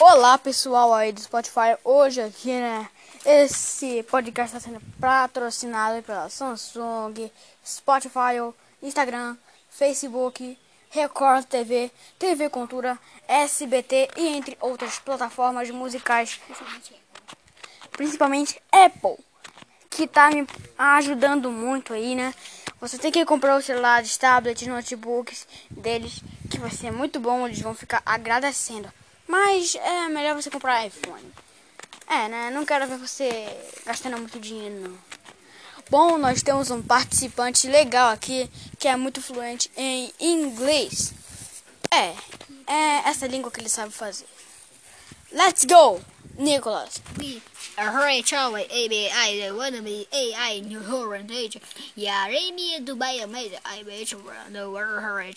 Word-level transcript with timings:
Olá 0.00 0.38
pessoal 0.38 0.94
aí 0.94 1.10
do 1.10 1.20
Spotify, 1.20 1.76
hoje 1.82 2.20
aqui 2.20 2.52
né, 2.52 2.88
esse 3.26 4.00
podcast 4.04 4.56
está 4.56 4.70
sendo 4.70 4.80
patrocinado 5.00 6.00
pela 6.04 6.28
Samsung, 6.28 7.28
Spotify, 7.66 8.38
Instagram, 8.80 9.36
Facebook, 9.68 10.56
Record 10.90 11.46
TV, 11.46 11.90
TV 12.16 12.48
Cultura, 12.48 12.96
SBT 13.26 14.10
e 14.16 14.28
entre 14.28 14.56
outras 14.60 15.00
plataformas 15.00 15.68
musicais, 15.70 16.40
principalmente 17.90 18.62
Apple, 18.70 19.18
que 19.90 20.04
está 20.04 20.30
me 20.30 20.46
ajudando 20.78 21.50
muito 21.50 21.92
aí, 21.92 22.14
né? 22.14 22.32
Você 22.80 22.98
tem 22.98 23.10
que 23.10 23.24
comprar 23.24 23.56
os 23.56 23.64
celulares, 23.64 24.16
tablets, 24.16 24.64
notebooks 24.64 25.44
deles, 25.68 26.22
que 26.48 26.60
vai 26.60 26.70
ser 26.70 26.92
muito 26.92 27.18
bom, 27.18 27.48
eles 27.48 27.60
vão 27.60 27.74
ficar 27.74 28.00
agradecendo. 28.06 28.88
Mas 29.28 29.74
é 29.74 30.08
melhor 30.08 30.34
você 30.34 30.50
comprar 30.50 30.86
iPhone. 30.86 31.32
É, 32.08 32.26
né? 32.28 32.50
Não 32.50 32.64
quero 32.64 32.88
ver 32.88 32.96
você 32.96 33.46
gastando 33.84 34.16
muito 34.16 34.40
dinheiro, 34.40 34.80
não. 34.80 34.98
Bom, 35.90 36.18
nós 36.18 36.42
temos 36.42 36.70
um 36.70 36.82
participante 36.82 37.68
legal 37.68 38.10
aqui 38.10 38.50
que 38.78 38.88
é 38.88 38.96
muito 38.96 39.22
fluente 39.22 39.70
em 39.76 40.12
inglês. 40.18 41.12
É, 41.90 42.14
é 42.66 43.08
essa 43.08 43.26
língua 43.26 43.50
que 43.50 43.60
ele 43.60 43.68
sabe 43.68 43.92
fazer. 43.92 44.26
Let's 45.30 45.64
go, 45.64 46.02
Nicholas. 46.38 47.02
We 47.18 47.42
are 47.76 48.22
Charlie 48.22 48.64
A 48.64 48.88
B 48.88 49.10
I 49.10 49.50
wanna 49.52 49.82
be 49.82 50.08
A 50.10 50.52
I 50.52 50.60
New 50.60 50.82
Holland 50.82 51.30
Age. 51.30 51.60
Remy 51.96 52.80
Dubai 52.80 53.26
made 53.26 53.58
I 53.64 53.82
bet 53.84 54.10
you 54.10 54.22
the 54.50 54.68
world 54.70 55.04
Ray 55.04 55.34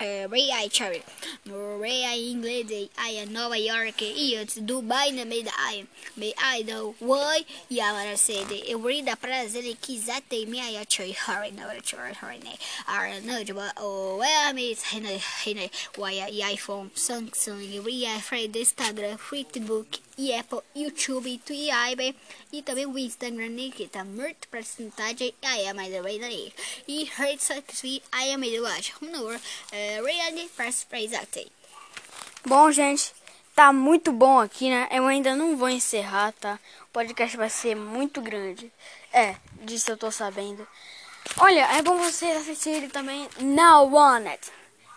I 0.00 0.68
Cherry, 0.70 1.02
Ray 1.46 2.04
I 2.04 2.30
Inglês, 2.30 2.88
I 2.96 3.24
Nova 3.26 3.58
York, 3.58 4.00
e 4.02 4.36
Dubai 4.60 5.10
na 5.12 5.24
meio 5.24 5.44
da 5.44 5.50
ai, 5.58 5.86
me 6.16 6.32
ai 6.36 6.62
do 6.62 6.94
woi, 7.00 7.44
e 7.68 7.80
agora 7.80 8.16
sede, 8.16 8.62
eu 8.66 8.78
vou 8.78 9.02
dar 9.02 9.16
prazer 9.16 9.76
que 9.76 9.96
exatamente 9.96 10.46
me 10.46 10.60
ai 10.60 10.86
cherry 10.86 11.16
hurry 11.26 11.50
na 11.50 11.66
hora 11.66 11.80
cherry 11.82 12.12
hurry 12.12 12.38
né, 12.44 12.56
ara 12.86 13.20
não 13.22 13.42
de 13.42 13.52
ba 13.52 13.72
o 13.80 14.22
é 14.22 14.52
me 14.52 14.76
hina 14.92 15.10
hina, 15.44 15.68
why 15.96 16.20
iPhone, 16.52 16.90
Samsung, 16.94 17.82
Ray 17.84 18.06
I 18.06 18.20
Free 18.20 18.50
Instagram, 18.54 19.18
Facebook, 19.18 20.00
e 20.18 20.34
Apple, 20.34 20.60
YouTube, 20.74 21.38
Twitter 21.38 22.14
e 22.52 22.62
também 22.62 22.86
o 22.86 22.98
Instagram 22.98 23.50
né, 23.50 23.70
que 23.74 23.86
tá 23.86 24.04
muito 24.04 24.48
porcentagem 24.48 25.32
aí 25.42 25.64
é 25.64 25.72
mais 25.72 25.92
daí 25.92 26.52
e 26.86 27.04
redes 27.04 27.46
sociais 27.46 28.02
aí 28.12 28.30
é 28.30 28.36
meio 28.36 28.66
acho 28.66 28.92
no 29.04 29.28
reality 30.04 30.50
press 30.56 30.86
exactly 30.92 31.50
Bom, 32.46 32.70
gente, 32.70 33.12
tá 33.54 33.72
muito 33.72 34.12
bom 34.12 34.40
aqui, 34.40 34.70
né? 34.70 34.88
Eu 34.90 35.06
ainda 35.06 35.34
não 35.34 35.56
vou 35.56 35.68
encerrar, 35.68 36.32
tá? 36.32 36.58
O 36.84 36.92
podcast 36.92 37.36
vai 37.36 37.50
ser 37.50 37.74
muito 37.74 38.22
grande. 38.22 38.72
É, 39.12 39.34
disso 39.62 39.90
eu 39.90 39.96
tô 39.96 40.10
sabendo. 40.10 40.66
Olha, 41.36 41.66
é 41.76 41.82
bom 41.82 41.96
vocês 41.96 42.38
assistirem 42.38 42.88
também 42.88 43.28
Now 43.40 43.92
On 43.92 44.26
It, 44.28 44.50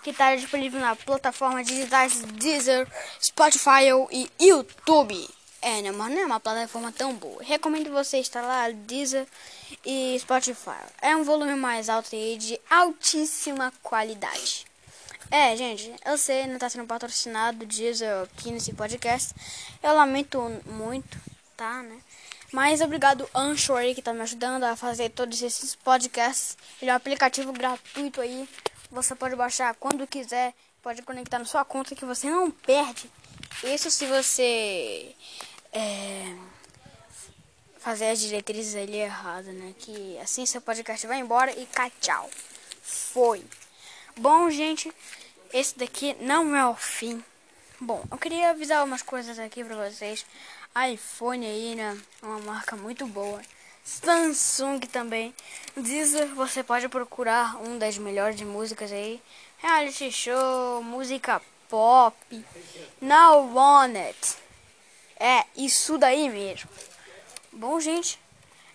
que 0.03 0.13
tá 0.13 0.35
disponível 0.35 0.79
na 0.79 0.95
plataforma 0.95 1.63
digitais 1.63 2.21
Deezer, 2.21 2.87
Spotify 3.21 3.89
e 4.11 4.29
YouTube. 4.39 5.29
É, 5.61 5.79
né, 5.81 5.91
mas 5.91 6.11
não 6.11 6.21
é 6.21 6.25
uma 6.25 6.39
plataforma 6.39 6.91
tão 6.91 7.13
boa. 7.13 7.43
Recomendo 7.43 7.91
você 7.91 8.17
instalar 8.17 8.73
Deezer 8.73 9.27
e 9.85 10.17
Spotify. 10.19 10.81
É 11.01 11.15
um 11.15 11.23
volume 11.23 11.53
mais 11.55 11.87
alto 11.87 12.15
e 12.15 12.35
de 12.35 12.59
altíssima 12.67 13.71
qualidade. 13.83 14.65
É, 15.29 15.55
gente, 15.55 15.93
eu 16.03 16.17
sei, 16.17 16.47
não 16.47 16.57
tá 16.57 16.67
sendo 16.67 16.87
patrocinado 16.87 17.65
Deezer 17.65 18.23
aqui 18.23 18.51
nesse 18.51 18.73
podcast. 18.73 19.35
Eu 19.83 19.93
lamento 19.93 20.41
muito, 20.65 21.17
tá, 21.55 21.83
né? 21.83 21.99
Mas 22.51 22.81
obrigado 22.81 23.29
Anchor 23.33 23.77
aí 23.77 23.95
que 23.95 24.01
tá 24.01 24.13
me 24.13 24.21
ajudando 24.21 24.63
a 24.65 24.75
fazer 24.75 25.09
todos 25.09 25.41
esses 25.41 25.73
podcasts. 25.73 26.57
Ele 26.81 26.91
é 26.91 26.93
um 26.93 26.97
aplicativo 26.97 27.53
gratuito 27.53 28.19
aí. 28.19 28.49
Você 28.91 29.15
pode 29.15 29.35
baixar 29.35 29.73
quando 29.75 30.05
quiser, 30.05 30.53
pode 30.81 31.01
conectar 31.01 31.39
na 31.39 31.45
sua 31.45 31.63
conta 31.63 31.95
que 31.95 32.05
você 32.05 32.29
não 32.29 32.51
perde. 32.51 33.09
Isso 33.63 33.89
se 33.89 34.05
você 34.05 35.15
é, 35.71 36.35
fazer 37.79 38.09
as 38.09 38.19
diretrizes 38.19 38.75
ali 38.75 38.97
errado, 38.97 39.51
né? 39.53 39.73
Que 39.79 40.17
assim 40.19 40.45
seu 40.45 40.59
podcast 40.61 41.07
vai 41.07 41.19
embora 41.19 41.57
e 41.57 41.65
cá, 41.67 41.89
tchau. 42.01 42.29
Foi. 42.81 43.45
Bom, 44.17 44.49
gente, 44.49 44.91
esse 45.53 45.77
daqui 45.77 46.15
não 46.19 46.53
é 46.55 46.67
o 46.67 46.75
fim. 46.75 47.23
Bom, 47.79 48.03
eu 48.11 48.17
queria 48.17 48.49
avisar 48.49 48.83
umas 48.83 49.01
coisas 49.01 49.39
aqui 49.39 49.63
pra 49.63 49.89
vocês. 49.89 50.25
iPhone 50.93 51.45
aí, 51.45 51.75
né? 51.75 51.97
Uma 52.21 52.39
marca 52.39 52.75
muito 52.75 53.07
boa. 53.07 53.41
Samsung 53.83 54.79
também. 54.81 55.33
Deezer, 55.75 56.27
você 56.35 56.63
pode 56.63 56.87
procurar 56.89 57.57
um 57.61 57.77
das 57.77 57.97
melhores 57.97 58.41
músicas 58.41 58.91
aí. 58.91 59.21
Reality 59.57 60.11
show, 60.11 60.83
música 60.83 61.41
pop. 61.69 62.15
Now 63.01 63.55
on 63.55 63.97
it. 63.97 64.37
É, 65.19 65.45
isso 65.55 65.97
daí 65.97 66.29
mesmo. 66.29 66.69
Bom, 67.51 67.79
gente, 67.79 68.19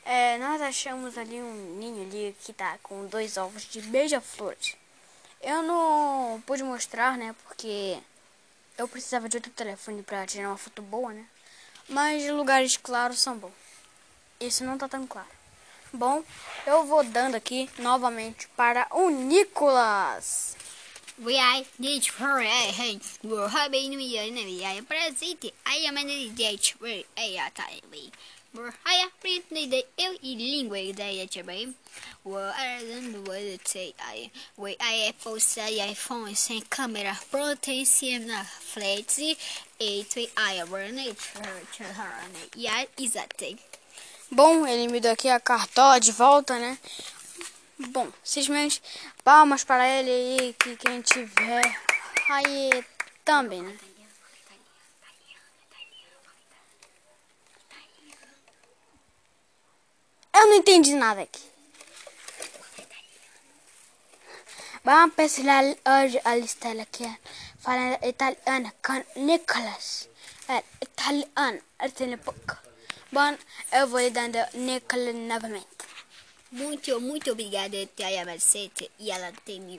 é, 0.05 0.39
nós 0.39 0.63
achamos 0.63 1.19
ali 1.19 1.41
um 1.41 1.77
ninho 1.79 2.07
ali 2.07 2.37
que 2.41 2.53
tá 2.53 2.79
com 2.83 3.07
dois 3.07 3.37
ovos 3.37 3.65
de 3.65 3.83
beija-flores. 3.83 4.77
Eu 5.41 5.63
não 5.63 6.43
pude 6.47 6.63
mostrar, 6.63 7.19
né, 7.19 7.35
porque 7.45 7.99
eu 8.79 8.87
precisava 8.87 9.29
de 9.29 9.37
outro 9.37 9.51
telefone 9.53 10.03
pra 10.03 10.27
tirar 10.27 10.49
uma 10.49 10.57
foto 10.57 10.81
boa, 10.83 11.13
né. 11.13 11.27
Mas 11.89 12.29
lugares 12.31 12.77
claros 12.77 13.21
são 13.21 13.37
bons. 13.37 13.66
Esse 14.39 14.65
não 14.65 14.77
tá 14.77 14.89
tão 14.89 15.07
claro. 15.07 15.29
Bom, 15.93 16.23
eu 16.67 16.85
vou 16.85 17.03
dando 17.05 17.37
aqui 17.37 17.71
novamente 17.79 18.49
para 18.49 18.87
o 18.91 19.09
Nicolas. 19.09 20.57
We 21.19 21.39
are 21.39 21.67
this 21.81 22.09
for 22.09 22.43
a 22.43 22.73
hand. 22.73 23.01
We're 23.25 23.49
having 23.49 23.97
we 23.97 24.19
are 24.19 24.83
present. 24.83 25.51
I 25.65 25.87
am 25.89 25.97
an 25.97 26.11
idiot. 26.11 26.77
We 26.83 27.07
are 27.17 27.51
time. 27.55 28.13
We're 28.53 28.75
higher 28.85 29.11
pretty 29.21 29.87
eu 29.97 30.19
e 30.23 30.35
língua 30.35 30.79
ideia 30.79 31.27
também. 31.27 31.75
We're 32.23 32.53
usando 32.83 33.31
o 33.31 33.59
say 33.65 33.95
I. 33.99 34.31
We 34.59 34.77
I 34.79 35.15
postar 35.23 35.71
iPhone 35.71 36.37
sem 36.37 36.61
câmera 36.61 37.19
cima 37.87 38.27
na 38.27 38.45
frente. 38.45 39.39
E 39.81 40.05
tu 40.05 40.21
I 40.21 40.61
run 40.69 40.99
it. 40.99 41.19
E 42.57 42.67
a 42.67 42.87
exatamente. 42.99 43.76
Bom, 44.31 44.67
ele 44.67 44.89
me 44.89 45.01
deu 45.01 45.13
aqui 45.13 45.29
a 45.29 45.39
cartola 45.39 46.01
de 46.01 46.11
volta, 46.11 46.59
né? 46.59 46.77
Bom, 47.79 48.11
simplesmente 48.25 48.83
palmas 49.23 49.63
para 49.63 49.89
ele 49.89 50.11
aí, 50.11 50.53
que 50.55 50.77
quem 50.77 51.01
tiver 51.01 51.81
aí 52.29 52.85
também, 53.25 53.63
né? 53.63 53.79
Eu 60.35 60.47
não 60.49 60.55
entendi 60.55 60.95
nada 60.95 61.23
aqui. 61.23 61.43
Vamos 64.85 65.15
pesquisar 65.15 65.65
hoje 65.65 66.21
a 66.25 66.37
lista 66.37 66.71
aqui, 66.83 67.19
falando 67.59 68.05
italiano 68.05 68.73
com 68.85 69.21
Nicolas. 69.21 70.09
É, 70.49 70.63
italiano, 70.83 71.61
é 71.79 72.17
pouco. 72.19 72.66
Bom, 73.13 73.39
eu 73.73 73.87
vou 73.87 74.01
lhe 74.01 74.11
dando 74.11 74.39
Nicolas 74.55 75.15
novamente. 75.15 75.67
Muito, 76.51 77.01
muito 77.01 77.31
obrigada, 77.31 77.87
Tia 77.95 78.25
Mercedes. 78.25 78.89
E 78.99 79.13
ela 79.13 79.33
tem 79.45 79.61
me 79.61 79.79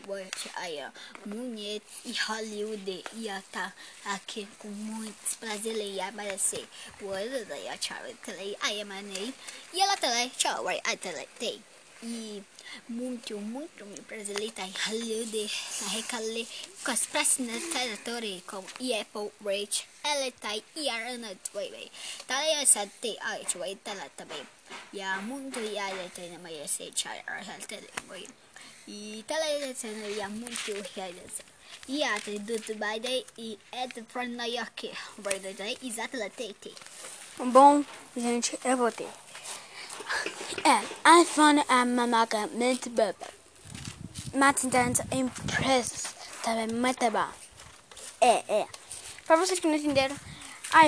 aí, 0.56 0.80
muito 1.26 1.84
e 2.06 2.14
Hollywood. 2.14 3.04
E 3.14 3.28
ela 3.28 3.44
tá 3.52 3.74
aqui 4.06 4.48
com 4.60 4.70
muitos 4.70 5.36
em 5.98 6.02
aparecer. 6.02 6.66
Boa, 7.02 7.20
daí, 7.50 7.78
tchau, 7.80 7.98
aí, 8.62 8.84
manei. 8.86 9.34
E 9.74 9.82
ela 9.82 9.98
também, 9.98 10.30
tchau, 10.30 10.66
aí, 10.70 10.80
tem. 11.38 11.62
E 12.04 12.44
muito, 12.88 13.38
muito 13.38 13.86
me 13.86 14.00
prazer 14.02 14.40
estar 14.42 14.68
em 14.68 14.74
Hollywood, 14.86 15.52
na 15.82 15.88
Recalê, 15.88 16.46
com 16.84 16.92
as 16.92 17.06
próximas 17.08 17.64
territórios 17.64 18.44
como 18.46 18.68
Apple, 18.68 19.32
Rich, 19.44 19.86
tá 20.40 20.56
e 20.76 20.90
a 20.90 21.10
Ana 21.10 21.36
Tway. 21.52 21.92
Tá 22.28 22.38
aí, 22.38 22.62
essa 22.62 22.88
tem, 23.02 23.18
ai, 23.22 23.46
Tway, 23.46 23.76
tá 23.78 23.94
lá 23.94 24.08
também. 24.16 24.46
Ya 24.94 25.22
muito 25.22 25.60
ya 25.60 25.88
ya 25.90 26.10
tena 26.10 26.40
mai 26.40 26.68
se 26.68 26.92
chai 26.96 27.24
ar 27.28 27.42
hal 27.44 27.62
tele 27.68 27.90
moi. 28.08 28.28
I 28.88 29.24
tele 29.28 29.60
ya 29.60 29.74
tena 29.74 30.08
ya 30.08 30.30
muito. 30.30 30.72
Ya 31.88 32.20
te 32.20 32.40
do 32.40 32.58
by 32.76 33.00
day 33.00 33.26
e 33.38 33.58
yake. 34.56 34.92
By 35.18 35.40
the 35.40 35.54
day 35.54 35.78
exatamente. 35.84 36.74
Bom, 37.38 37.84
gente, 38.16 38.58
eu 38.64 38.78
vou 38.78 38.92
ter. 38.92 39.27
É, 40.64 41.22
iPhone 41.22 41.64
é 41.68 41.84
uma 41.84 42.08
marca 42.08 42.48
muito 42.48 42.90
boa. 42.90 43.16
Mas 44.34 44.62
tanto 44.70 45.02
empresas 45.12 46.04
também 46.44 46.68
muito 46.68 47.12
bom. 47.12 47.30
É, 48.20 48.44
é. 48.62 48.68
Para 49.26 49.38
vocês 49.38 49.60
que 49.60 49.68
não 49.68 49.76
entenderam, 49.76 50.16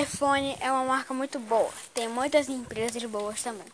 iPhone 0.02 0.56
é 0.60 0.70
uma 0.70 0.84
marca 0.84 1.14
muito 1.14 1.38
boa. 1.38 1.72
Tem 1.94 2.08
muitas 2.08 2.48
empresas 2.48 3.02
boas 3.04 3.42
também. 3.42 3.66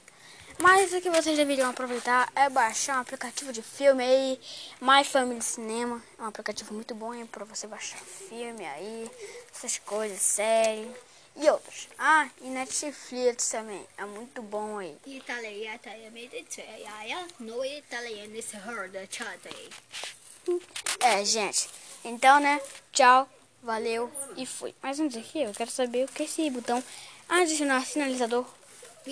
Mas 0.59 0.93
o 0.93 1.01
que 1.01 1.11
vocês 1.11 1.37
deveriam 1.37 1.69
aproveitar 1.69 2.31
é 2.35 2.49
baixar 2.49 2.97
um 2.97 3.01
aplicativo 3.01 3.53
de 3.53 3.61
filme 3.63 4.03
aí, 4.03 4.41
My 4.81 5.05
Family 5.05 5.43
Cinema. 5.43 6.03
É 6.19 6.23
um 6.23 6.27
aplicativo 6.27 6.73
muito 6.73 6.95
bom 6.95 7.27
para 7.27 7.45
você 7.45 7.67
baixar 7.67 7.99
filme 7.99 8.65
aí, 8.65 9.11
essas 9.53 9.79
coisas, 9.79 10.21
série 10.21 10.91
e 11.37 11.51
outros. 11.51 11.89
Ah, 11.99 12.29
e 12.41 12.49
Netflix 12.49 13.51
também. 13.51 13.87
É 13.97 14.05
muito 14.05 14.43
bom 14.43 14.79
aí. 14.79 14.97
É, 21.01 21.25
gente. 21.25 21.69
Então, 22.05 22.41
né? 22.41 22.61
Tchau, 22.93 23.29
valeu 23.63 24.11
e 24.37 24.47
fui. 24.47 24.75
Mas 24.83 24.99
antes 25.01 25.19
aqui, 25.19 25.43
eu 25.43 25.53
quero 25.53 25.71
saber 25.71 26.05
o 26.05 26.09
que 26.09 26.23
esse 26.23 26.49
botão 26.51 26.83
adicionar 27.29 27.85
sinalizador 27.85 28.47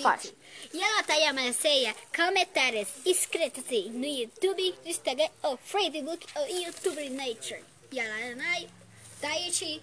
faz. 0.01 0.33
E 0.73 0.81
ela 0.81 1.03
tá 1.03 1.13
aí 1.13 1.25
a 1.25 1.33
Marceia, 1.33 1.95
comentários 2.15 2.87
escritos 3.05 3.63
no 3.91 4.05
YouTube, 4.05 4.75
Instagram, 4.85 5.29
ou 5.43 5.57
Facebook, 5.57 6.25
ou 6.35 6.47
YouTube 6.47 7.09
Nature. 7.09 7.63
E 7.91 7.99
ela 7.99 8.35
nai, 8.35 8.69
Daichi, 9.21 9.79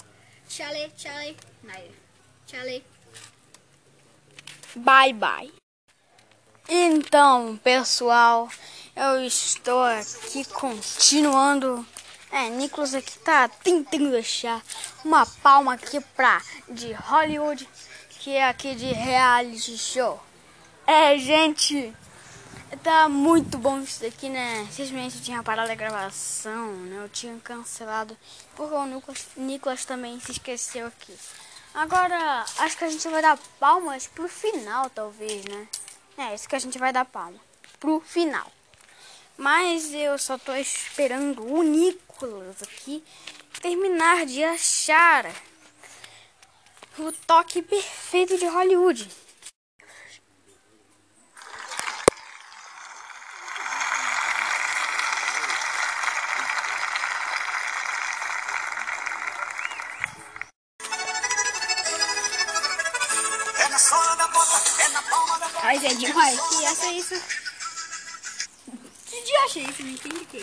Chale, 0.49 0.93
Chale, 0.97 1.37
nai, 1.62 1.91
Chale. 2.52 2.84
Bye, 4.76 5.14
bye. 5.14 5.50
Então, 6.69 7.56
pessoal, 7.64 8.46
eu 8.94 9.25
estou 9.25 9.82
aqui 9.82 10.44
continuando 10.44 11.87
é, 12.31 12.50
Nicolas 12.50 12.94
aqui 12.94 13.19
tá 13.20 13.49
tentando 13.49 14.10
deixar 14.10 14.62
uma 15.02 15.25
palma 15.25 15.75
aqui 15.75 15.99
pra 16.14 16.43
de 16.69 16.93
Hollywood, 16.93 17.66
que 18.10 18.32
é 18.32 18.46
aqui 18.46 18.75
de 18.75 18.87
reality 18.87 19.78
show. 19.78 20.22
É, 20.87 21.16
gente, 21.16 21.90
tá 22.82 23.08
muito 23.08 23.56
bom 23.56 23.81
isso 23.81 24.02
daqui, 24.02 24.28
né? 24.28 24.66
Simplesmente 24.70 25.22
tinha 25.22 25.43
parado 25.43 25.72
a 25.72 25.75
gravação, 25.75 26.72
né? 26.72 27.02
Eu 27.02 27.08
tinha 27.08 27.38
cancelado, 27.38 28.14
porque 28.55 28.75
o 28.75 28.84
Nicolas, 28.84 29.26
Nicolas 29.38 29.84
também 29.87 30.20
se 30.20 30.32
esqueceu 30.32 30.87
aqui. 30.87 31.14
Agora, 31.74 32.44
acho 32.58 32.76
que 32.76 32.84
a 32.84 32.90
gente 32.90 33.08
vai 33.08 33.22
dar 33.22 33.38
palmas 33.58 34.06
pro 34.06 34.28
final, 34.28 34.90
talvez, 34.90 35.44
né? 35.46 35.66
É, 36.19 36.34
isso 36.34 36.48
que 36.48 36.54
a 36.54 36.58
gente 36.58 36.78
vai 36.78 36.92
dar 36.92 37.06
palma. 37.06 37.38
Pro 37.80 38.00
final. 38.00 38.50
Mas 39.38 39.92
eu 39.92 40.19
só 40.19 40.36
tô 40.36 40.54
esperando 40.54 41.42
o 41.42 41.62
Nicolas 41.62 42.62
aqui 42.62 43.02
terminar 43.60 44.26
de 44.26 44.44
achar 44.44 45.32
o 46.98 47.10
toque 47.26 47.62
perfeito 47.62 48.36
de 48.36 48.46
Hollywood. 48.46 49.08
Ai, 65.62 65.78
Zé, 65.78 65.94
demais. 65.94 66.40
Que 66.40 66.64
essa 66.64 66.86
é 66.86 66.92
isso? 66.92 67.14
Que 69.06 69.22
dia 69.22 69.40
achei 69.44 69.64
isso? 69.64 69.82
Não 69.82 69.90
entendi 69.90 70.24
que 70.26 70.36
é 70.36 70.40